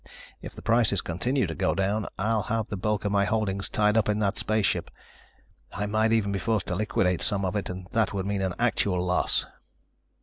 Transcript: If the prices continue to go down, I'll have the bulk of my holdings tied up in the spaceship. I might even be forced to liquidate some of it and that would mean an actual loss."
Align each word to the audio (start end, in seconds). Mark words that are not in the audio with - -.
If 0.41 0.55
the 0.55 0.63
prices 0.63 0.99
continue 0.99 1.45
to 1.45 1.53
go 1.53 1.75
down, 1.75 2.07
I'll 2.17 2.41
have 2.41 2.67
the 2.69 2.75
bulk 2.75 3.05
of 3.05 3.11
my 3.11 3.23
holdings 3.25 3.69
tied 3.69 3.95
up 3.95 4.09
in 4.09 4.17
the 4.17 4.33
spaceship. 4.35 4.89
I 5.71 5.85
might 5.85 6.11
even 6.11 6.31
be 6.31 6.39
forced 6.39 6.65
to 6.69 6.75
liquidate 6.75 7.21
some 7.21 7.45
of 7.45 7.55
it 7.55 7.69
and 7.69 7.87
that 7.91 8.11
would 8.11 8.25
mean 8.25 8.41
an 8.41 8.55
actual 8.57 9.05
loss." 9.05 9.45